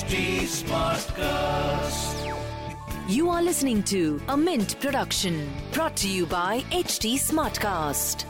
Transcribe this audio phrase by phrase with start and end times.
[0.00, 2.34] HT Smartcast.
[3.06, 8.24] You are listening to a Mint production brought to you by HT Smartcast.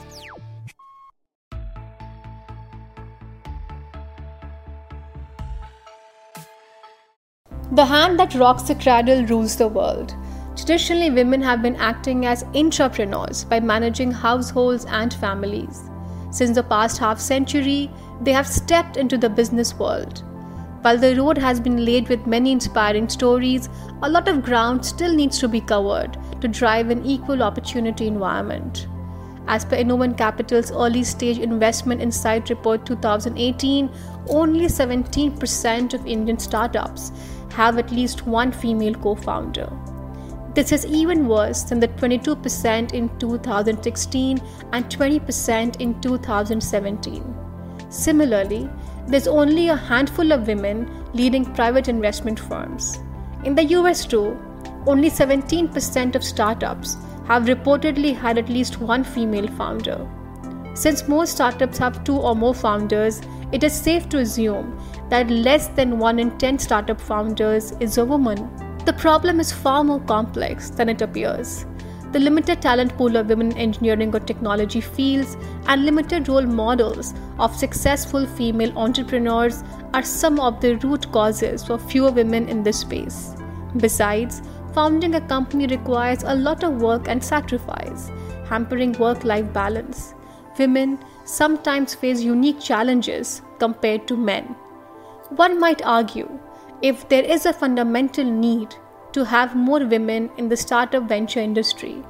[7.70, 10.16] The hand that rocks the cradle rules the world.
[10.56, 15.88] Traditionally, women have been acting as entrepreneurs by managing households and families.
[16.32, 17.88] Since the past half century,
[18.22, 20.24] they have stepped into the business world.
[20.82, 23.68] While the road has been laid with many inspiring stories,
[24.02, 28.86] a lot of ground still needs to be covered to drive an equal opportunity environment.
[29.46, 33.90] As per Innoven Capital's early stage investment insight report 2018,
[34.28, 37.12] only 17% of Indian startups
[37.50, 39.68] have at least one female co founder.
[40.54, 44.40] This is even worse than the 22% in 2016
[44.72, 47.36] and 20% in 2017.
[47.90, 48.70] Similarly,
[49.10, 52.98] there's only a handful of women leading private investment firms.
[53.44, 54.38] In the US, too,
[54.86, 60.08] only 17% of startups have reportedly had at least one female founder.
[60.74, 64.78] Since most startups have two or more founders, it is safe to assume
[65.08, 68.48] that less than 1 in 10 startup founders is a woman.
[68.84, 71.66] The problem is far more complex than it appears
[72.12, 77.14] the limited talent pool of women in engineering or technology fields, and limited role models
[77.38, 79.62] of successful female entrepreneurs
[79.94, 83.34] are some of the root causes for fewer women in this space.
[83.76, 84.42] Besides,
[84.74, 88.10] founding a company requires a lot of work and sacrifice,
[88.48, 90.14] hampering work life balance.
[90.58, 94.44] Women sometimes face unique challenges compared to men.
[95.36, 96.28] One might argue
[96.82, 98.74] if there is a fundamental need
[99.12, 102.02] to have more women in the startup venture industry?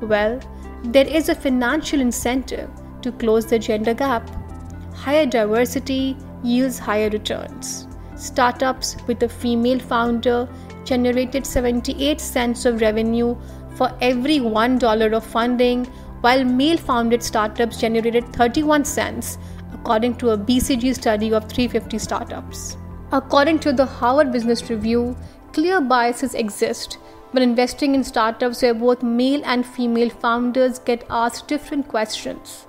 [0.00, 0.40] Well,
[0.84, 2.70] there is a financial incentive
[3.02, 4.28] to close the gender gap.
[4.94, 7.86] Higher diversity yields higher returns.
[8.16, 10.48] Startups with a female founder
[10.84, 13.36] generated 78 cents of revenue
[13.76, 15.84] for every $1 of funding,
[16.20, 19.38] while male founded startups generated 31 cents,
[19.72, 22.76] according to a BCG study of 350 startups.
[23.12, 25.16] According to the Harvard Business Review,
[25.52, 26.98] clear biases exist
[27.32, 32.66] when investing in startups where both male and female founders get asked different questions.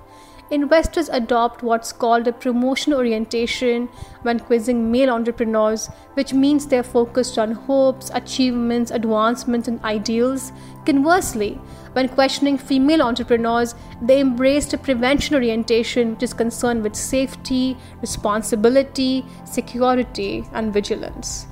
[0.50, 3.88] Investors adopt what's called a promotion orientation
[4.22, 10.50] when quizzing male entrepreneurs, which means they're focused on hopes, achievements, advancements, and ideals.
[10.84, 11.60] Conversely,
[11.92, 19.24] when questioning female entrepreneurs, they embraced a prevention orientation which is concerned with safety, responsibility,
[19.44, 21.46] security, and vigilance.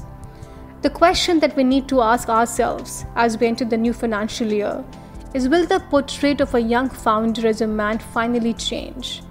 [0.81, 4.85] The question that we need to ask ourselves as we enter the new financial year
[5.35, 9.23] is Will the portrait of a young founder as a man finally change?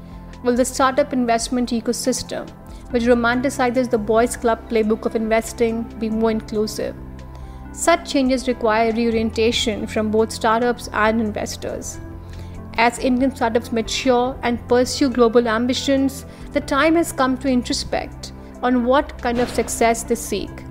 [0.43, 2.49] Will the startup investment ecosystem,
[2.91, 6.93] which romanticizes the boys' club playbook of investing, be more inclusive?
[7.71, 12.01] Such changes require reorientation from both startups and investors.
[12.73, 18.83] As Indian startups mature and pursue global ambitions, the time has come to introspect on
[18.83, 20.66] what kind of success they seek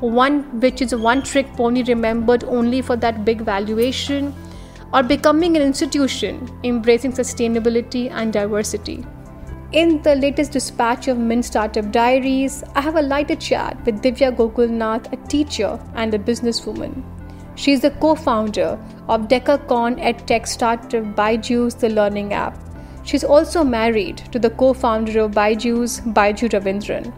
[0.00, 4.34] one which is a one trick pony remembered only for that big valuation,
[4.92, 9.04] or becoming an institution embracing sustainability and diversity.
[9.72, 14.34] In the latest dispatch of Mint Startup Diaries, I have a lighter chat with Divya
[14.34, 17.02] Gokulnath, a teacher and a businesswoman.
[17.54, 18.78] She is the co founder
[19.08, 22.56] of Decacorn EdTech startup Byju's, the learning app.
[23.04, 27.12] She is also married to the co founder of Byju's, Byju Raveendran.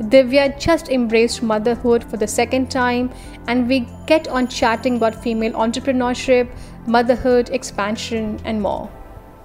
[0.00, 3.10] Divya just embraced motherhood for the second time,
[3.46, 6.50] and we get on chatting about female entrepreneurship,
[6.86, 8.90] motherhood, expansion, and more.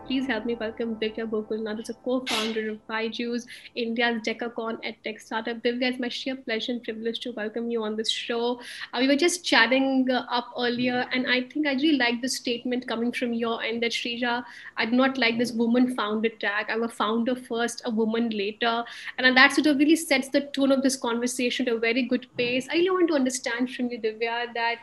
[0.07, 3.45] Please help me welcome Divya Gokulnath, who's a co-founder of Byju's,
[3.75, 5.57] India's Decacorn EdTech startup.
[5.57, 8.61] Divya, it's my sheer pleasure and privilege to welcome you on this show.
[8.93, 12.29] Uh, we were just chatting uh, up earlier, and I think I really like the
[12.29, 14.45] statement coming from your end that Shrija,
[14.77, 16.67] I do not like this woman-founded tag.
[16.69, 18.85] I'm a founder first, a woman later,
[19.17, 22.27] and that sort of really sets the tone of this conversation to a very good
[22.37, 22.65] pace.
[22.71, 24.77] I really want to understand from you, Divya, that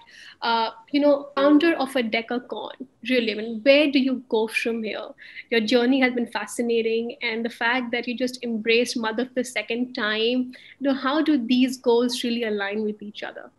[0.45, 4.83] uh, you know, founder of a Decacorn, really, I mean, where do you go from
[4.83, 5.09] here?
[5.51, 9.45] Your journey has been fascinating, and the fact that you just embraced mother for the
[9.45, 13.51] second time, you know, how do these goals really align with each other?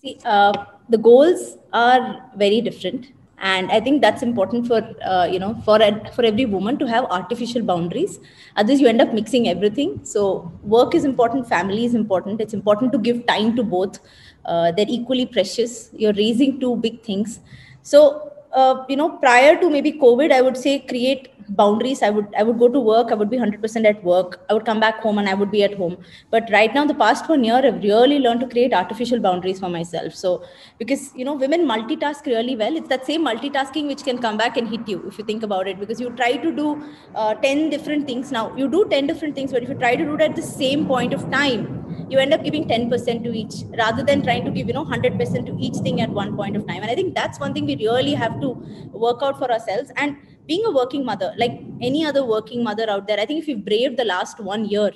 [0.00, 0.52] See, uh,
[0.88, 3.08] the goals are very different
[3.38, 5.78] and i think that's important for uh, you know for
[6.14, 8.18] for every woman to have artificial boundaries.
[8.56, 10.00] Otherwise you end up mixing everything.
[10.04, 12.40] So work is important family is important.
[12.40, 13.98] It's important to give time to both
[14.46, 15.90] uh, they're equally precious.
[15.92, 17.40] You're raising two big things.
[17.82, 22.02] So uh, you know, prior to maybe COVID, I would say create boundaries.
[22.02, 23.12] I would i would go to work.
[23.12, 24.40] I would be 100% at work.
[24.50, 25.96] I would come back home and i would be at home.
[26.30, 29.68] But right now the past one year i've really learned to create artificial boundaries for
[29.68, 30.14] myself.
[30.14, 30.42] So
[30.78, 32.76] because you know women multitask really well.
[32.76, 35.68] It's that same multitasking which can come back and hit you if you think about
[35.68, 35.78] it.
[35.78, 36.82] Because you try to do
[37.14, 38.32] uh, 10 different things.
[38.32, 40.42] Now you do 10 different things but if you try to do it at the
[40.42, 41.75] same point of time
[42.08, 45.46] you end up giving 10% to each rather than trying to give you know 100%
[45.46, 46.82] to each thing at one point of time.
[46.82, 48.50] And i think that's one thing we really have to
[48.92, 49.90] work out for ourselves.
[49.96, 50.16] And
[50.46, 53.64] being a working mother, like any other working mother out there, I think if you've
[53.64, 54.92] braved the last one year,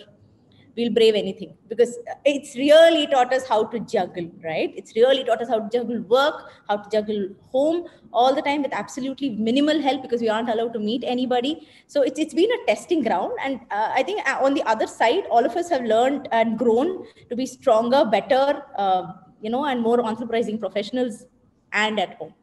[0.77, 4.73] we'll brave anything because it's really taught us how to juggle, right?
[4.77, 8.63] It's really taught us how to juggle work, how to juggle home all the time
[8.63, 11.69] with absolutely minimal help because we aren't allowed to meet anybody.
[11.87, 13.33] So it's, it's been a testing ground.
[13.43, 16.59] And uh, I think uh, on the other side, all of us have learned and
[16.59, 19.13] grown to be stronger, better, uh,
[19.43, 21.27] you know, and more entreprising professionals
[21.73, 22.35] and at home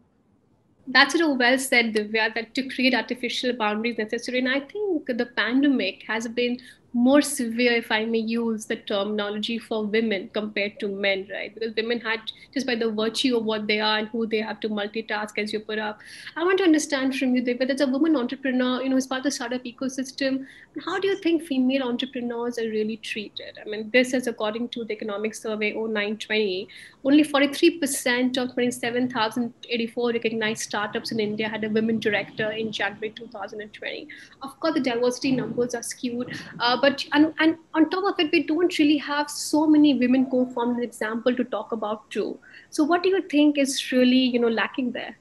[0.88, 4.40] that's so well said, Divya, that to create artificial boundaries necessary.
[4.40, 6.60] And I think the pandemic has been
[6.94, 11.54] more severe, if I may use the terminology for women compared to men, right?
[11.54, 12.20] Because women had,
[12.54, 15.54] just by the virtue of what they are and who they have to multitask, as
[15.54, 16.00] you put up.
[16.36, 19.20] I want to understand from you, Divya, as a woman entrepreneur, you know, as part
[19.20, 20.46] of the startup ecosystem,
[20.86, 23.60] how do you think female entrepreneurs are really treated?
[23.64, 26.68] I mean, this is according to the Economic Survey 0920,
[27.04, 34.08] only 43% of 27,084 recognized startups in India had a women director in January 2020.
[34.42, 36.38] Of course, the diversity numbers are skewed.
[36.60, 40.26] Uh, but and, and on top of it we don't really have so many women
[40.30, 42.40] co-founders example to talk about too.
[42.70, 45.18] So what do you think is really you know lacking there?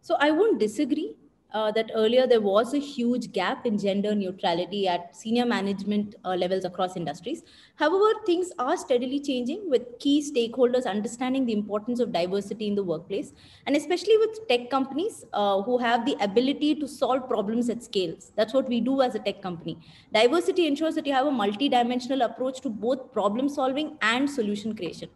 [0.00, 1.14] So i won't disagree
[1.52, 6.34] uh, that earlier there was a huge gap in gender neutrality at senior management uh,
[6.34, 7.42] levels across industries.
[7.76, 12.84] However, things are steadily changing with key stakeholders understanding the importance of diversity in the
[12.84, 13.32] workplace,
[13.66, 18.32] and especially with tech companies uh, who have the ability to solve problems at scales.
[18.36, 19.78] That's what we do as a tech company.
[20.12, 25.08] Diversity ensures that you have a multi-dimensional approach to both problem solving and solution creation.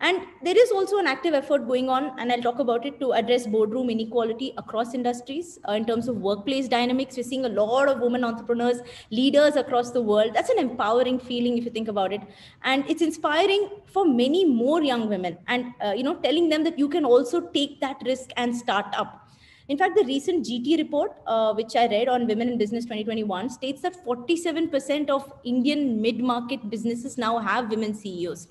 [0.00, 3.12] And there is also an active effort going on, and I'll talk about it to
[3.12, 7.16] address boardroom inequality across industries uh, in terms of workplace dynamics.
[7.16, 8.80] We're seeing a lot of women entrepreneurs,
[9.10, 10.32] leaders across the world.
[10.34, 12.20] That's an empowering feeling if you think about it,
[12.62, 15.38] and it's inspiring for many more young women.
[15.46, 18.86] And uh, you know, telling them that you can also take that risk and start
[18.96, 19.20] up.
[19.68, 23.48] In fact, the recent GT report, uh, which I read on Women in Business 2021,
[23.48, 28.48] states that 47% of Indian mid-market businesses now have women CEOs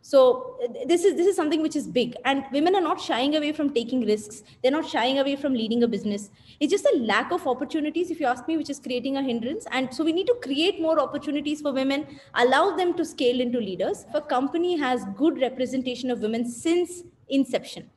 [0.00, 0.56] so
[0.86, 3.68] this is this is something which is big and women are not shying away from
[3.74, 6.30] taking risks they're not shying away from leading a business
[6.60, 9.66] it's just a lack of opportunities if you ask me which is creating a hindrance
[9.72, 13.58] and so we need to create more opportunities for women allow them to scale into
[13.58, 17.90] leaders if a company has good representation of women since inception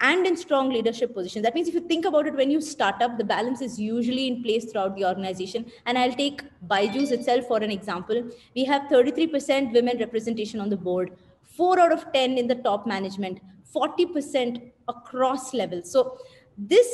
[0.00, 1.42] and in strong leadership position.
[1.42, 4.26] That means if you think about it, when you start up, the balance is usually
[4.26, 5.70] in place throughout the organization.
[5.86, 8.28] And I'll take Byju's itself for an example.
[8.54, 11.12] We have 33% women representation on the board,
[11.56, 13.40] four out of 10 in the top management,
[13.74, 15.90] 40% across levels.
[15.90, 16.18] So
[16.56, 16.86] this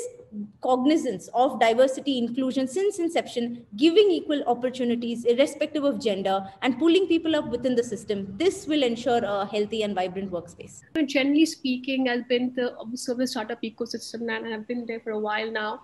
[0.62, 7.34] cognizance of diversity inclusion since inception giving equal opportunities irrespective of gender and pulling people
[7.34, 12.28] up within the system this will ensure a healthy and vibrant workspace generally speaking i've
[12.28, 15.80] been the service startup ecosystem and i've been there for a while now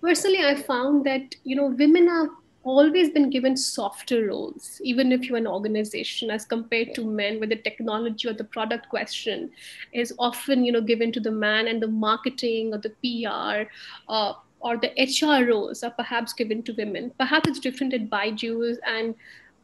[0.00, 2.28] personally i found that you know women are
[2.64, 7.48] always been given softer roles, even if you're an organization, as compared to men, where
[7.48, 9.50] the technology or the product question
[9.92, 13.70] is often, you know, given to the man, and the marketing or the PR
[14.08, 17.12] uh, or the HR roles are perhaps given to women.
[17.18, 19.14] Perhaps it's different at Byju's and.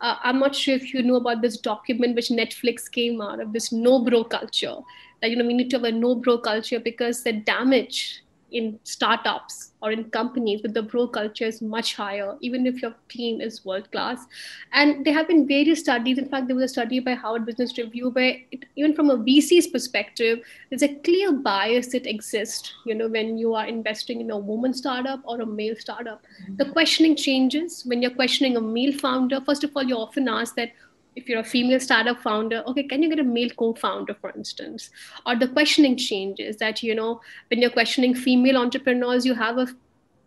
[0.03, 3.53] Uh, I'm not sure if you know about this document which Netflix came out of
[3.53, 4.77] this no bro culture.
[5.21, 8.23] That you know we need to have a no bro culture because the damage
[8.53, 12.95] in startups or in companies with the bro culture is much higher, even if your
[13.09, 14.27] team is world class.
[14.73, 16.19] And there have been various studies.
[16.19, 19.17] In fact, there was a study by Harvard Business Review where, it, even from a
[19.17, 22.73] VC's perspective, there's a clear bias that exists.
[22.85, 26.57] You know, when you are investing in a woman startup or a male startup, mm-hmm.
[26.57, 27.83] the questioning changes.
[27.87, 30.73] When you're questioning a male founder, first of all, you're often asked that
[31.17, 34.91] if you're a female startup founder okay can you get a male co-founder for instance?
[35.27, 39.69] Or the questioning changes that you know when you're questioning female entrepreneurs you have a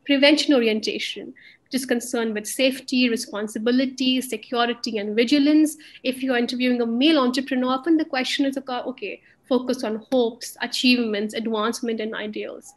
[0.06, 5.78] prevention orientation which is concerned with safety responsibility security and vigilance.
[6.04, 11.34] If you're interviewing a male entrepreneur often the question is okay focus on hopes achievements
[11.34, 12.74] advancement and ideals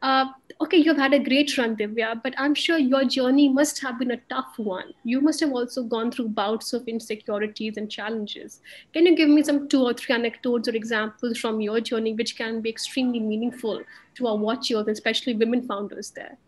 [0.00, 0.26] Uh,
[0.60, 4.12] okay, you've had a great run, Divya, but I'm sure your journey must have been
[4.12, 4.92] a tough one.
[5.02, 8.60] You must have also gone through bouts of insecurities and challenges.
[8.92, 12.36] Can you give me some two or three anecdotes or examples from your journey which
[12.36, 13.82] can be extremely meaningful
[14.14, 16.38] to our watchers, especially women founders there?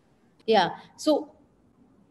[0.45, 0.69] Yeah.
[0.97, 1.31] So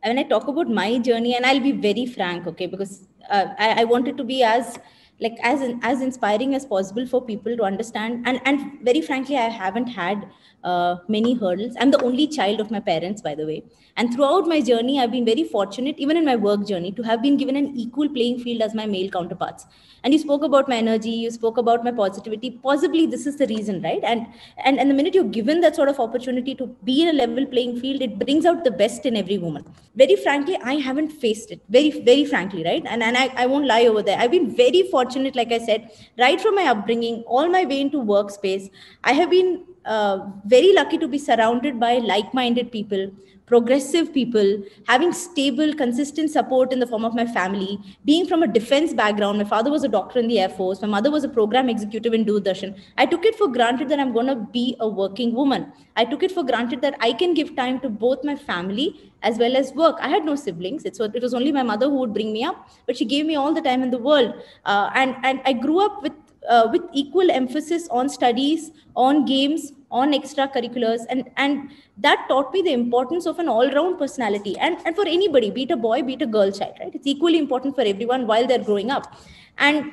[0.02, 3.82] when I talk about my journey, and I'll be very frank, okay, because uh, I,
[3.82, 4.78] I wanted to be as
[5.20, 9.49] like as as inspiring as possible for people to understand and and very frankly i
[9.49, 10.26] haven't had
[10.64, 11.75] uh, many hurdles.
[11.79, 13.62] I'm the only child of my parents by the way.
[13.97, 17.23] And throughout my journey i've been very fortunate even in my work journey to have
[17.23, 19.67] been given an equal playing field as my male counterparts.
[20.02, 22.50] And you spoke about my energy you spoke about my positivity.
[22.50, 24.00] Possibly this is the reason right?
[24.02, 24.26] And
[24.64, 27.47] and and the minute you're given that sort of opportunity to be in a level
[27.47, 29.64] playing field it brings out the best in every woman.
[29.97, 31.61] Very frankly i haven't faced it.
[31.69, 32.85] Very very frankly right?
[32.87, 34.19] And and i, I won't lie over there.
[34.19, 37.99] I've been very fortunate like i said right from my upbringing all my way into
[37.99, 38.71] workspace
[39.05, 43.11] i have been uh, very lucky to be surrounded by like-minded people
[43.51, 48.47] progressive people, having stable, consistent support in the form of my family, being from a
[48.47, 49.39] defense background.
[49.39, 52.15] My father was a doctor in the Air Force, my mother was a program executive
[52.15, 52.77] in Doordarshan.
[52.97, 55.73] I took it for granted that I'm going to be a working woman.
[55.97, 59.37] I took it for granted that I can give time to both my family as
[59.37, 59.97] well as work.
[60.01, 60.85] I had no siblings.
[60.85, 63.35] It's, it was only my mother who would bring me up, but she gave me
[63.35, 64.33] all the time in the world.
[64.65, 66.13] Uh, and, and I grew up with
[66.49, 72.62] uh, with equal emphasis on studies, on games, on extracurriculars, and and that taught me
[72.62, 74.56] the importance of an all-round personality.
[74.59, 76.94] And and for anybody, be it a boy, be it a girl child, right?
[76.94, 79.14] It's equally important for everyone while they're growing up.
[79.59, 79.92] And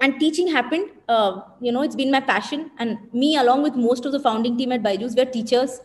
[0.00, 0.90] and teaching happened.
[1.08, 4.56] Uh, you know, it's been my passion, and me along with most of the founding
[4.56, 5.80] team at Byju's, we're teachers.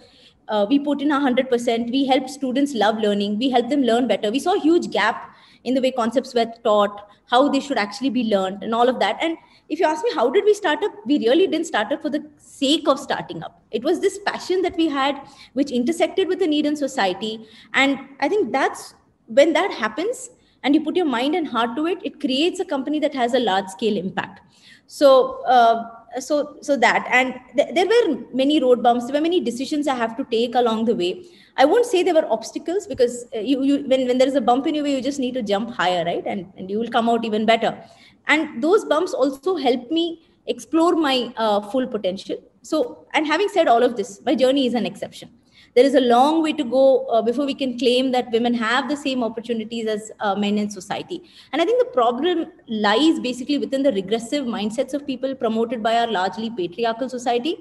[0.47, 1.89] Uh, we put in a hundred percent.
[1.89, 3.39] We help students love learning.
[3.39, 4.31] We help them learn better.
[4.31, 5.34] We saw a huge gap
[5.65, 8.99] in the way concepts were taught, how they should actually be learned, and all of
[8.99, 9.17] that.
[9.21, 10.91] And if you ask me how did we start up?
[11.05, 13.61] We really didn't start up for the sake of starting up.
[13.71, 15.19] It was this passion that we had
[15.53, 17.47] which intersected with the need in society.
[17.73, 18.93] And i think that's
[19.25, 20.29] when that happens
[20.63, 23.33] and you put your mind and heart to it it creates a company that has
[23.33, 24.41] a large scale impact.
[24.87, 29.39] So uh, so so that and th- there were many road bumps there were many
[29.39, 31.25] decisions i have to take along the way.
[31.57, 34.41] I won't say there were obstacles because uh, you, you when, when there is a
[34.41, 36.23] bump in your way you just need to jump higher right?
[36.25, 37.81] And, and you will come out even better.
[38.27, 42.37] And those bumps also help me explore my uh, full potential.
[42.61, 45.29] So and having said all of this my journey is an exception
[45.75, 48.89] there is a long way to go uh, before we can claim that women have
[48.89, 53.57] the same opportunities as uh, men in society and i think the problem lies basically
[53.57, 57.57] within the regressive mindsets of people promoted by our largely patriarchal society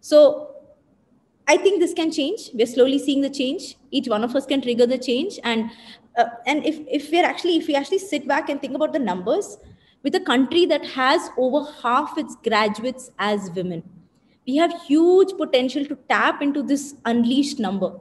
[0.00, 0.48] so
[1.48, 2.50] I think this can change.
[2.54, 3.76] We're slowly seeing the change.
[3.90, 5.70] Each one of us can trigger the change, and
[6.16, 8.98] uh, and if if we're actually if we actually sit back and think about the
[8.98, 9.58] numbers,
[10.02, 13.82] with a country that has over half its graduates as women.
[14.46, 17.92] We have huge potential to tap into this unleashed number.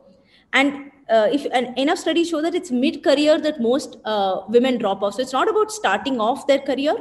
[0.53, 5.03] And uh, if and enough studies show that it's mid-career that most uh, women drop
[5.03, 5.15] off.
[5.15, 6.95] So it's not about starting off their career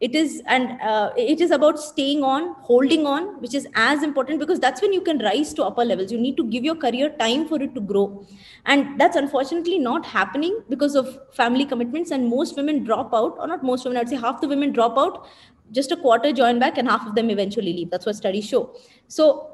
[0.00, 4.40] it is and uh, it is about staying on holding on which is as important
[4.40, 7.10] because that's when you can rise to upper levels you need to give your career
[7.20, 8.26] time for it to grow
[8.66, 13.46] and that's unfortunately not happening because of family commitments and most women drop out or
[13.46, 15.26] not most women i'd say half the women drop out
[15.72, 17.90] just a quarter join back and half of them eventually leave.
[17.90, 18.74] That's what studies show.
[19.08, 19.50] So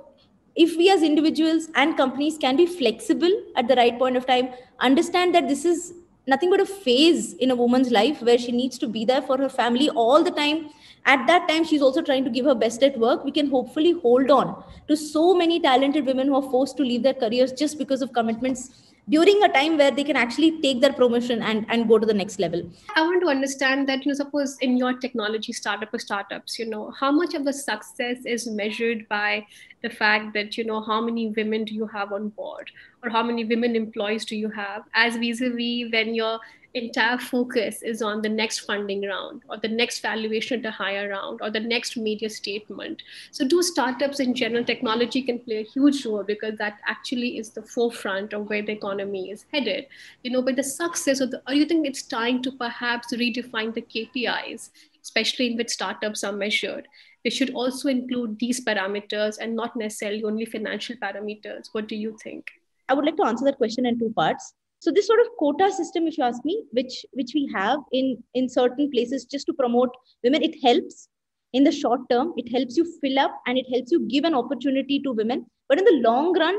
[0.56, 4.50] if we as individuals and companies can be flexible at the right point of time
[4.80, 5.94] understand that this is
[6.26, 9.38] nothing but a phase in a woman's life where she needs to be there for
[9.38, 10.68] her family all the time.
[11.06, 13.24] At that time she's also trying to give her best at work.
[13.24, 17.02] We can hopefully hold on to so many talented women who are forced to leave
[17.02, 20.92] their careers just because of commitments during a time where they can actually take their
[20.92, 22.62] promotion and, and go to the next level.
[22.95, 26.66] I want to understand that you know suppose in your technology startup or startups you
[26.66, 29.47] know how much of the success is measured by
[29.83, 32.71] the fact that you know how many women do you have on board?
[33.02, 34.83] Or how many women employees do you have?
[34.95, 36.38] As vis-a-vis when your
[36.74, 41.08] entire focus is on the next funding round or the next valuation at a higher
[41.08, 43.02] round or the next media statement.
[43.32, 47.50] So do startups in general technology can play a huge role because that actually is
[47.50, 49.86] the forefront of where the economy is headed.
[50.22, 53.82] You know but the success of the you think it's time to perhaps redefine the
[53.82, 54.70] kpis
[55.02, 56.86] especially in which startups are measured.
[57.24, 61.68] They should also include these parameters and not necessarily only financial parameters.
[61.72, 62.46] What do you think?
[62.88, 65.70] I would like to answer that question in two parts so this sort of quota
[65.70, 69.54] system if you ask me which which we have in in certain places just to
[69.62, 71.08] promote women it helps
[71.52, 72.32] in the short term.
[72.37, 75.46] It helps you fill up and it helps you give an opportunity to women.
[75.68, 76.56] But in the long run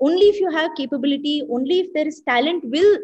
[0.00, 2.98] only if you have capability only if there is talent will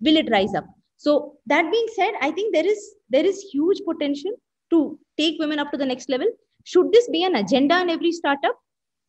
[0.00, 0.64] will it rise up.
[0.96, 4.32] So that being said i think there is there is huge potential
[4.70, 6.28] to take women up to the next level.
[6.64, 8.56] Should this be an agenda in every startup?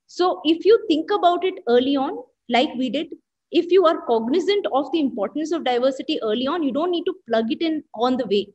[0.08, 2.17] So if you think about it early on,
[2.50, 3.08] like we did,
[3.51, 7.15] if you are cognizant of the importance of diversity early on, you don't need to
[7.27, 8.48] plug it in on the way.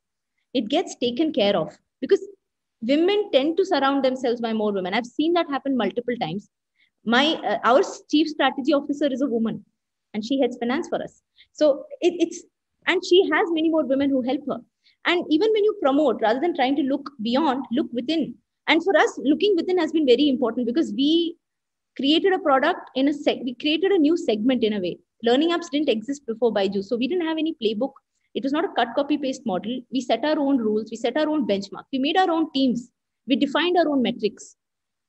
[0.54, 2.20] It gets taken care of because
[2.80, 4.94] women tend to surround themselves by more women.
[4.94, 6.48] I've seen that happen multiple times.
[7.04, 9.64] My uh, our chief strategy officer is a woman,
[10.14, 11.22] and she heads finance for us.
[11.52, 12.42] So it, it's
[12.86, 14.60] and she has many more women who help her.
[15.04, 18.34] And even when you promote, rather than trying to look beyond, look within.
[18.66, 21.36] And for us, looking within has been very important because we
[21.96, 24.98] created a product in a seg we created a new segment in a way.
[25.22, 27.92] Learning apps didn't exist before Byju's so we didn't have any playbook.
[28.34, 29.80] It was not a cut copy paste model.
[29.90, 31.84] We set our own rules we set our own benchmark.
[31.92, 32.90] We made our own teams.
[33.26, 34.56] We defined our own metrics.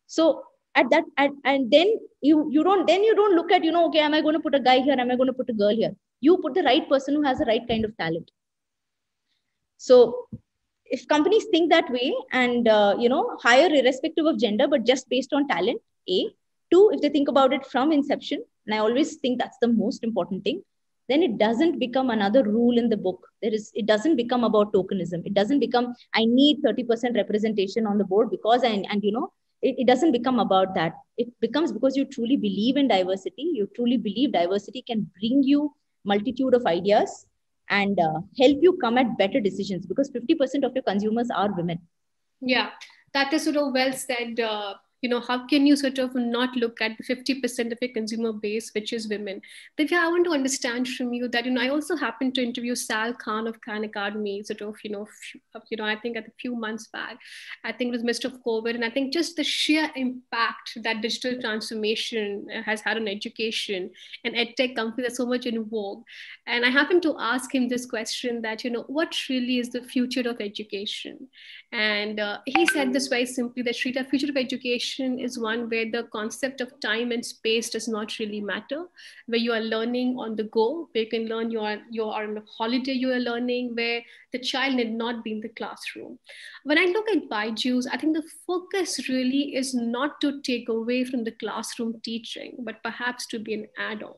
[0.08, 0.44] So
[0.76, 3.86] at that at, and then you you don't then you don't look at you know
[3.88, 4.96] okay am i going to put a guy here?
[4.98, 5.94] Am i going to put a girl here?
[6.22, 8.32] You put the right person who has the right kind of talent.
[9.78, 10.28] So
[10.86, 15.10] if companies think that way and uh, you know hire irrespective of gender but just
[15.10, 16.30] based on talent a
[16.72, 20.04] Two, if they think about it from inception, and I always think that's the most
[20.04, 20.62] important thing,
[21.10, 23.26] then it doesn't become another rule in the book.
[23.42, 25.26] There is, it doesn't become about tokenism.
[25.26, 29.32] It doesn't become, I need 30% representation on the board because, I, and you know,
[29.62, 30.94] it, it doesn't become about that.
[31.18, 33.52] It becomes because you truly believe in diversity.
[33.54, 37.26] You truly believe diversity can bring you multitude of ideas
[37.70, 41.80] and uh, help you come at better decisions because 50% of your consumers are women.
[42.42, 42.70] Yeah,
[43.14, 44.40] that is sort of well said.
[44.40, 47.94] Uh, you know how can you sort of not look at the 50% of your
[47.94, 49.42] consumer base which is women?
[49.78, 52.76] But i want to understand from you that you know i also happened to interview
[52.76, 55.08] sal khan of khan academy sort of you know
[55.70, 57.18] you know i think at a few months back.
[57.64, 61.02] I think it was midst of covid and i think just the sheer impact that
[61.02, 63.92] digital transformation has had on education
[64.24, 66.04] and edtech companies are so much in vogue.
[66.46, 69.82] And i happened to ask him this question that you know what really is the
[69.82, 71.28] future of education?
[71.72, 74.87] And uh, he said this very simply that the future of education
[75.20, 78.86] is one where the concept of time and space does not really matter,
[79.26, 82.24] where you are learning on the go, where you can learn, you are, you are
[82.24, 84.02] on a holiday, you are learning, where
[84.32, 86.20] the child need not be in the classroom.
[86.64, 91.04] When I look at Byju's, I think the focus really is not to take away
[91.06, 94.16] from the classroom teaching, but perhaps to be an add on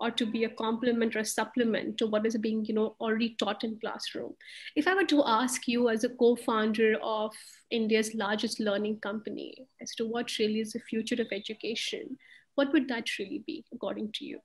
[0.00, 3.36] or to be a complement or a supplement to what is being you know already
[3.38, 4.34] taught in classroom.
[4.74, 7.32] If i were to ask you as a co-founder of
[7.70, 12.18] india's largest learning company as to what really is the future of education
[12.60, 14.38] what would that really be according to you?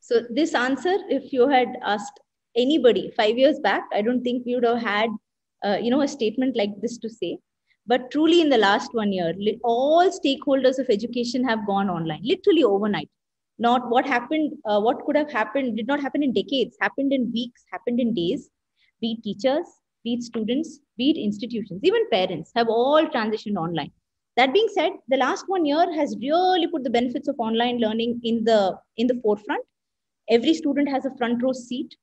[0.00, 2.20] So this answer if you had asked
[2.56, 5.10] anybody 5 years back i don't think we would have had
[5.66, 7.38] uh, you know a statement like this to say.
[7.90, 12.64] But truly in the last one year all stakeholders of education have gone online literally
[12.64, 13.10] overnight
[13.58, 17.30] not what happened uh, what could have happened did not happen in decades happened in
[17.32, 18.50] weeks happened in days.
[19.00, 19.66] Be it teachers
[20.04, 23.92] be it students be it institutions even parents have all transitioned online.
[24.36, 28.20] That being said the last one year has really put the benefits of online learning
[28.22, 29.64] in the in the forefront.
[30.30, 31.96] Every student has a front row seat.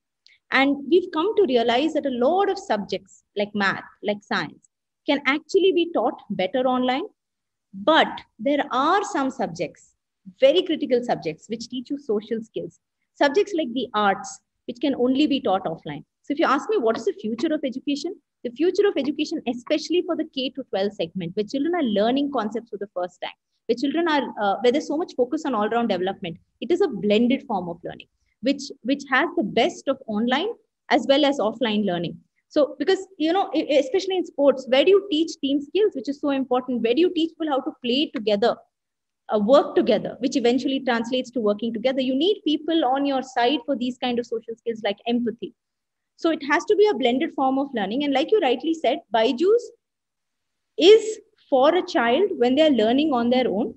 [0.51, 4.69] And we've come to realize that a lot of subjects like math like science
[5.07, 7.05] can actually be taught better online.
[7.73, 9.94] But there are some subjects
[10.39, 12.79] very critical subjects which teach you social skills.
[13.15, 16.03] Subjects like the arts, which can only be taught offline.
[16.23, 19.41] So if you ask me what is the future of education, the future of education,
[19.47, 23.19] especially for the K to 12 segment, where children are learning concepts for the first
[23.21, 23.33] time,
[23.67, 26.87] where children are, uh, where there's so much focus on all-round development, it is a
[26.87, 28.07] blended form of learning,
[28.41, 30.49] which which has the best of online
[30.89, 32.17] as well as offline learning.
[32.49, 36.19] So because you know, especially in sports, where do you teach team skills, which is
[36.19, 36.81] so important?
[36.81, 38.55] Where do you teach people how to play together?
[39.33, 42.01] Uh, work together which eventually translates to working together.
[42.01, 45.53] You need people on your side for these kind of social skills like empathy.
[46.17, 48.03] So it has to be a blended form of learning.
[48.03, 49.71] And like you rightly said byju's
[50.77, 53.75] is for a child when they are learning on their own.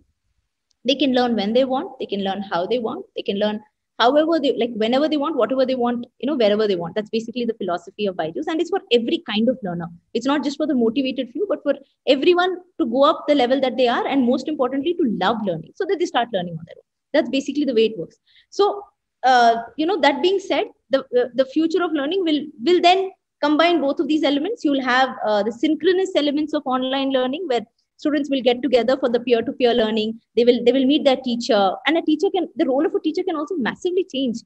[0.85, 3.61] They can learn when they want they can learn how they want they can learn
[3.99, 6.95] however they like whenever they want whatever they want you know wherever they want.
[6.95, 9.89] That's basically the philosophy of byju's and it's for every kind of learner.
[10.15, 11.75] It's not just for the motivated few but for
[12.07, 15.73] everyone to go up the level that they are and most importantly to love learning
[15.75, 16.89] so that they start learning on their own.
[17.13, 18.19] That's basically the way it works.
[18.51, 18.83] So
[19.25, 23.11] uh, you know that being said the uh, the future of learning will will then
[23.41, 24.65] combine both of these elements.
[24.65, 27.67] You'll have uh, the synchronous elements of online learning where
[27.99, 30.21] students will get together for the peer to peer learning.
[30.37, 31.73] They will they will meet their teacher.
[31.87, 34.39] And a teacher can the role of a teacher can also massively change.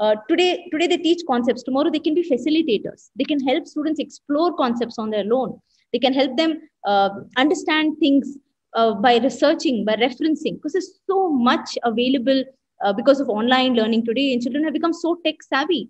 [0.00, 1.62] Uh, today today they teach concepts.
[1.62, 3.10] Tomorrow they can be facilitators.
[3.16, 5.58] They can help students explore concepts on their own.
[5.92, 8.36] They can help them uh, understand things
[8.74, 12.44] uh, by researching by referencing because there's so much available
[12.84, 15.88] uh, because of online learning today and children have become so tech savvy.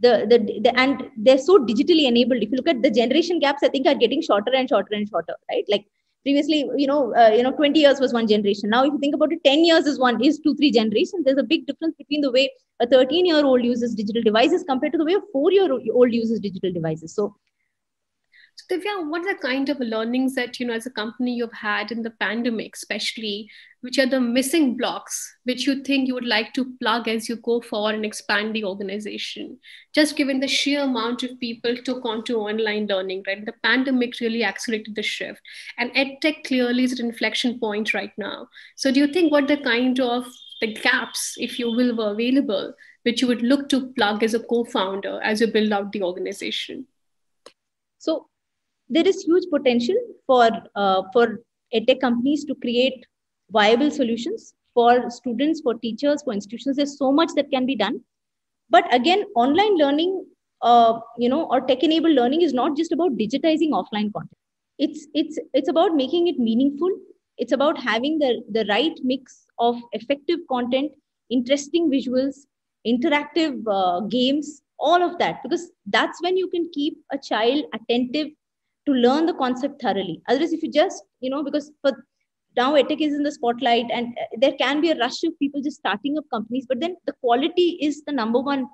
[0.00, 2.42] The, the, the and they're so digitally enabled.
[2.42, 5.08] If you look at the generation gaps i think are getting shorter and shorter and
[5.08, 5.64] shorter right?
[5.68, 5.84] Like
[6.22, 8.70] previously you know uh, you know 20 years was one generation.
[8.70, 11.24] Now if you think about it 10 years is one is two three generations.
[11.24, 14.92] There's a big difference between the way a 13 year old uses digital devices compared
[14.92, 17.14] to the way a 4 year old uses digital devices.
[17.14, 17.34] So
[18.54, 21.52] so Divya, what are the kind of learnings that you know as a company you've
[21.54, 26.26] had in the pandemic, especially, which are the missing blocks which you think you would
[26.26, 29.58] like to plug as you go forward and expand the organization?
[29.94, 33.44] Just given the sheer amount of people took onto online learning, right?
[33.44, 35.40] The pandemic really accelerated the shift,
[35.78, 38.48] and edtech clearly is at an inflection point right now.
[38.76, 40.26] So, do you think what the kind of
[40.60, 44.40] the gaps, if you will, were available, which you would look to plug as a
[44.40, 46.86] co-founder as you build out the organization?
[48.02, 48.26] So
[48.94, 50.48] there is huge potential for
[50.82, 51.40] uh, for
[51.78, 53.06] edtech companies to create
[53.50, 56.76] viable solutions for students, for teachers, for institutions.
[56.76, 58.00] There's so much that can be done.
[58.70, 60.24] But again, online learning,
[60.62, 64.38] uh, you know, or tech-enabled learning is not just about digitizing offline content.
[64.78, 66.90] It's it's it's about making it meaningful.
[67.38, 70.92] It's about having the the right mix of effective content,
[71.30, 72.46] interesting visuals,
[72.86, 78.28] interactive uh, games, all of that, because that's when you can keep a child attentive
[78.86, 80.20] to learn the concept thoroughly.
[80.28, 81.92] Otherwise, if you just, you know, because for
[82.56, 85.62] now edtech is in the spotlight and uh, there can be a rush of people
[85.62, 88.66] just starting up companies, but then the quality is the number one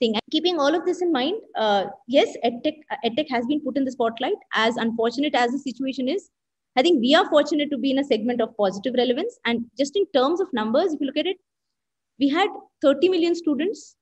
[0.00, 0.14] thing.
[0.14, 3.76] And keeping all of this in mind, uh, yes, edtech, uh, edtech has been put
[3.76, 4.36] in the spotlight.
[4.54, 6.30] As unfortunate as the situation is,
[6.76, 9.38] I think we are fortunate to be in a segment of positive relevance.
[9.44, 11.38] And just in terms of numbers, if you look at it,
[12.18, 12.48] we had
[12.82, 13.96] 30 million students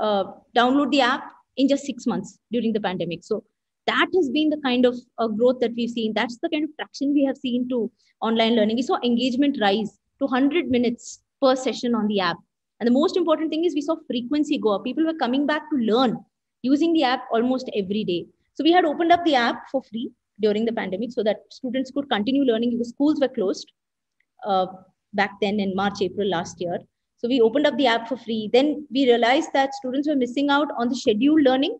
[0.00, 0.24] uh,
[0.56, 1.24] download the app
[1.56, 3.24] in just six months during the pandemic.
[3.24, 3.44] So
[3.90, 6.12] that has been the kind of uh, growth that we've seen.
[6.14, 8.76] That's the kind of traction we have seen to online learning.
[8.76, 12.36] We saw engagement rise to 100 minutes per session on the app.
[12.78, 14.84] And the most important thing is we saw frequency go up.
[14.84, 16.18] People were coming back to learn
[16.62, 18.26] using the app almost every day.
[18.54, 21.90] So we had opened up the app for free during the pandemic so that students
[21.90, 23.70] could continue learning because schools were closed
[24.46, 24.66] uh,
[25.14, 26.78] back then in March, April last year.
[27.18, 28.48] So we opened up the app for free.
[28.52, 31.78] Then we realized that students were missing out on the scheduled learning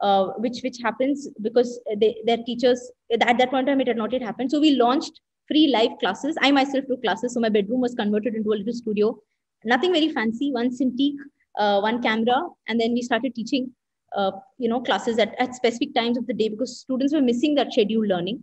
[0.00, 3.96] uh, which which happens because they, their teachers at that point in time it had
[3.96, 4.50] not yet happened.
[4.50, 6.36] So we launched free live classes.
[6.40, 9.18] I myself took classes, so my bedroom was converted into a little studio.
[9.64, 11.14] Nothing very fancy, one Cintiq,
[11.58, 13.72] uh, one camera, and then we started teaching,
[14.16, 17.54] uh, you know, classes at, at specific times of the day because students were missing
[17.56, 18.42] that scheduled learning.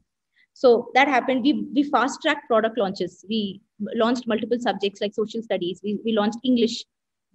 [0.53, 1.43] So that happened.
[1.43, 3.25] We we fast tracked product launches.
[3.29, 3.61] We
[3.95, 5.79] launched multiple subjects like social studies.
[5.83, 6.83] We, we launched English.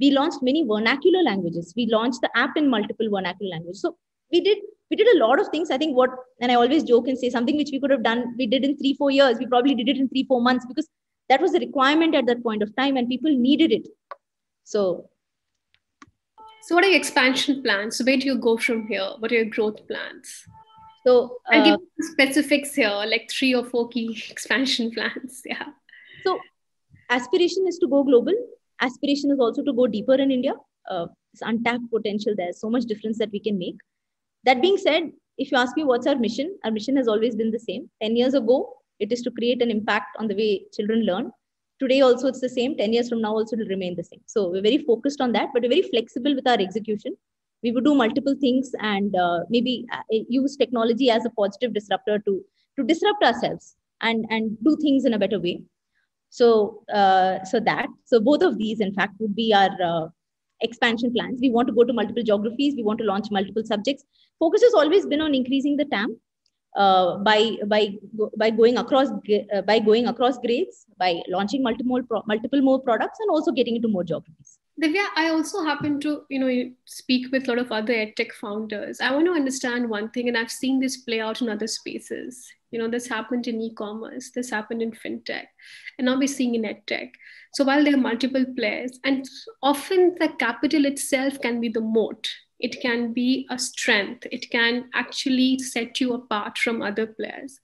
[0.01, 1.73] We launched many vernacular languages.
[1.77, 3.81] We launched the app in multiple vernacular languages.
[3.81, 3.97] So
[4.33, 4.59] we did
[4.91, 5.71] we did a lot of things.
[5.71, 8.35] I think what and i always joke and say something which we could have done
[8.39, 9.39] we did in 3 4 years.
[9.39, 10.89] We probably did it in 3 4 months because
[11.29, 13.89] that was the requirement at that point of time and people needed it.
[14.65, 15.09] So
[16.63, 17.97] so what are your expansion plans?
[17.97, 19.09] So where do you go from here?
[19.19, 20.35] What are your growth plans?
[21.07, 25.71] So uh, and give specifics here like three or four key expansion plans yeah.
[26.25, 26.39] So
[27.11, 28.35] aspiration is to go global.
[28.81, 30.55] Aspiration is also to go deeper in india.
[30.91, 32.35] Uh, it's untapped potential.
[32.37, 33.77] There's so much difference that we can make
[34.45, 37.51] that being said, if you ask me what's our mission, our mission has always been
[37.51, 37.89] the same.
[38.03, 41.31] 10 years ago, it is to create an impact on the way children learn.
[41.81, 42.77] Today, also, it's the same.
[42.77, 44.21] 10 years from now, also, it will remain the same.
[44.27, 47.17] So, we're very focused on that, but we're very flexible with our execution.
[47.63, 52.19] We would do multiple things and uh, maybe uh, use technology as a positive disruptor
[52.21, 52.45] to,
[52.79, 55.63] to disrupt ourselves and, and do things in a better way.
[56.31, 60.09] So, uh, so that, so both of these, in fact, would be our uh,
[60.63, 61.41] expansion plans.
[61.41, 62.75] We want to go to multiple geographies.
[62.77, 64.05] We want to launch multiple subjects.
[64.39, 66.17] Focus has always been on increasing the TAM
[66.77, 67.95] uh, by by
[68.37, 73.19] by going across uh, by going across grades, by launching multiple more multiple more products,
[73.21, 74.59] and also getting into more geographies.
[74.83, 79.01] Divya, I also happen to, you know, speak with a lot of other edtech founders.
[79.01, 82.51] I want to understand one thing, and I've seen this play out in other spaces.
[82.73, 85.47] You know, this happened in e-commerce, this happened in fintech,
[85.99, 87.11] and now we're seeing in edtech.
[87.55, 89.29] So while there are multiple players, and
[89.63, 94.27] often the capital itself can be the moat, it can be a strength.
[94.31, 97.59] It can actually set you apart from other players.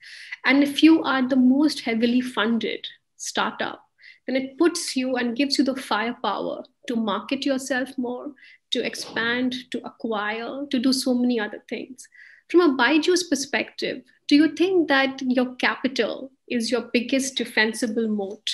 [0.45, 3.81] And if you are the most heavily funded startup,
[4.27, 8.33] then it puts you and gives you the firepower to market yourself more,
[8.71, 12.07] to expand, to acquire, to do so many other things.
[12.49, 18.49] From a Byju's perspective, do you think that your capital is your biggest defensible moat?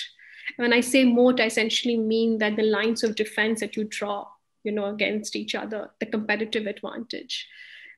[0.56, 4.26] When I say moat, I essentially mean that the lines of defense that you draw,
[4.64, 7.48] you know, against each other, the competitive advantage.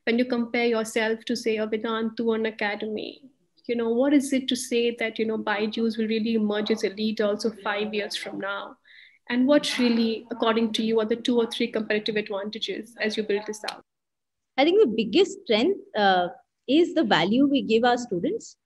[0.05, 3.19] When you compare yourself to, say, a Vedantu Unacademy,
[3.67, 6.85] you know, what is it to say that, you know, Byju's will really emerge as
[6.85, 8.77] a leader also five years from now?
[9.29, 13.23] And what really, according to you, are the two or three competitive advantages as you
[13.23, 13.83] build this out?
[14.59, 16.27] I think the biggest strength uh,
[16.67, 18.57] is the value we give our students.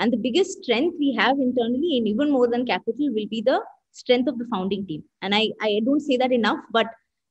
[0.00, 3.60] And the biggest strength we have internally, and even more than capital, will be the
[3.92, 5.04] strength of the founding team.
[5.22, 6.88] And I, I don't say that enough, but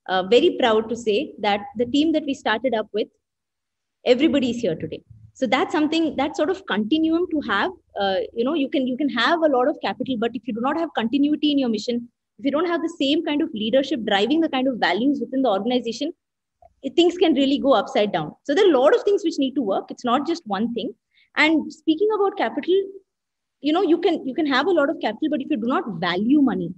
[0.08, 3.10] uh, very proud to say that the team that we started up with,
[4.06, 5.04] everybody is here today.
[5.34, 7.72] So that's something that sort of continuum to have.
[8.00, 10.54] Uh, you know, you can you can have a lot of capital, but if you
[10.54, 12.08] do not have continuity in your mission,
[12.40, 15.42] if you don't have the same kind of leadership driving the kind of values within
[15.42, 16.14] the organization,
[16.96, 18.34] things can really go upside down.
[18.44, 19.86] So there are a lot of things which need to work.
[19.90, 20.94] It's not just one thing.
[21.36, 22.76] And speaking about capital,
[23.62, 25.68] you know, you can you can have a lot of capital, but if you do
[25.68, 26.74] not value money,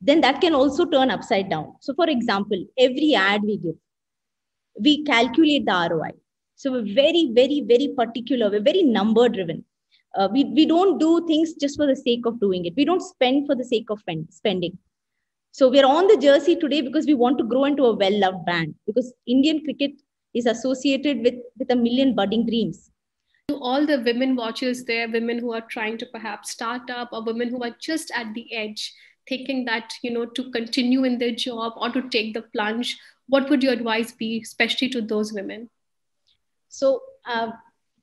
[0.00, 1.74] then that can also turn upside down.
[1.80, 3.76] So, for example, every ad we give,
[4.78, 6.12] we calculate the ROI.
[6.56, 8.50] So we're very, very, very particular.
[8.50, 9.64] We're very number driven.
[10.14, 12.74] Uh, we, we don't do things just for the sake of doing it.
[12.76, 14.78] We don't spend for the sake of spending.
[15.54, 18.74] So we're on the jersey today because we want to grow into a well-loved brand
[18.86, 19.92] because Indian cricket
[20.32, 22.90] is associated with, with a million budding dreams.
[23.48, 27.22] To all the women watchers there, women who are trying to perhaps start up or
[27.22, 28.94] women who are just at the edge,
[29.28, 33.50] thinking that, you know, to continue in their job or to take the plunge, what
[33.50, 35.68] would your advice be, especially to those women?
[36.70, 37.50] So uh,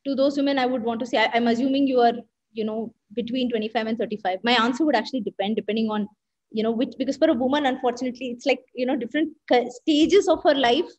[0.05, 2.13] to those women, I would want to say, I, I'm assuming you are,
[2.53, 4.39] you know, between 25 and 35.
[4.43, 6.07] My answer would actually depend, depending on
[6.51, 9.31] you know which because for a woman unfortunately it's like you know different
[9.69, 10.89] stages of her life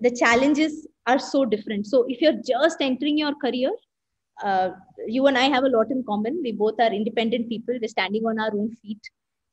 [0.00, 1.86] the challenges are so different.
[1.86, 3.70] So if you're just entering your career
[4.44, 4.70] uh,
[5.06, 6.40] you and i have a lot in common.
[6.42, 7.78] We both are independent people.
[7.80, 9.00] We're standing on our own feet.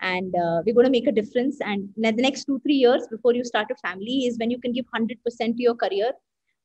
[0.02, 1.60] And uh, we're going to make a difference.
[1.62, 4.74] And the next two three years before you start a family is when you can
[4.74, 6.12] give 100% to your career.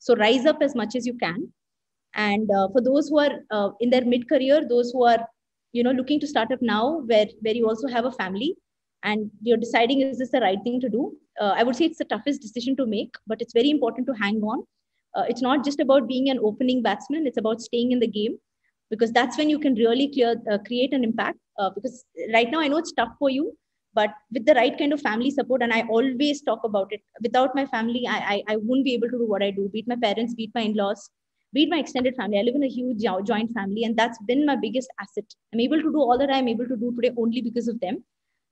[0.00, 1.52] So rise up as much as you can.
[2.14, 5.24] And uh, for those who are uh, in their mid career those who are
[5.72, 8.54] you know looking to start up now where where you also have a family
[9.04, 11.12] and you're deciding is this the right thing to do?
[11.40, 14.12] Uh, i would say it's the toughest decision to make but it's very important to
[14.14, 14.64] hang on.
[15.16, 18.36] Uh, it's not just about being an opening batsman it's about staying in the game
[18.90, 22.04] because that's when you can really clear uh, create an impact uh, because
[22.34, 23.56] right now i know it's tough for you
[23.94, 27.54] but with the right kind of family support and i always talk about it without
[27.54, 29.96] my family i i, I wouldn't be able to do what i do beat my
[29.96, 31.10] parents beat my in-laws
[31.52, 32.38] be my extended family.
[32.38, 35.24] I live in a huge joint family, and that's been my biggest asset.
[35.52, 38.04] I'm able to do all that I'm able to do today only because of them.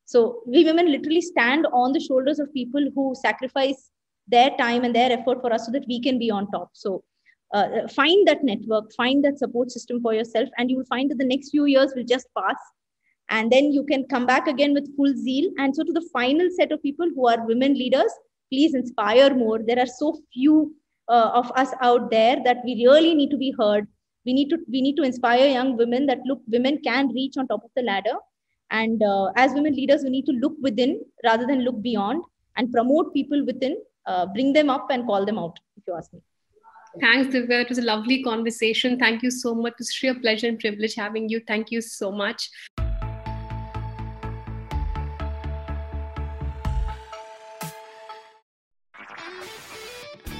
[0.06, 3.90] So we women literally stand on the shoulders of people who sacrifice
[4.28, 6.70] their time and their effort for us so that we can be on top.
[6.72, 7.04] So
[7.52, 11.18] uh, find that network, find that support system for yourself, and you will find that
[11.18, 12.56] the next few years will just pass.
[13.28, 15.50] And then you can come back again with full zeal.
[15.58, 18.12] And so, to the final set of people who are women leaders,
[18.52, 19.58] please inspire more.
[19.58, 20.74] There are so few
[21.08, 23.86] uh, of us out there that we really need to be heard
[24.24, 27.46] we need to we need to inspire young women that look women can reach on
[27.48, 28.16] top of the ladder
[28.70, 32.22] and uh, as women leaders we need to look within rather than look beyond
[32.56, 36.12] and promote people within uh, bring them up and call them out if you ask
[36.12, 36.20] me
[36.98, 37.60] Thanks, Divya.
[37.60, 38.98] It was a lovely conversation.
[38.98, 39.74] Thank you so much.
[39.78, 41.42] It's a pleasure and privilege having you.
[41.46, 42.48] Thank you so much.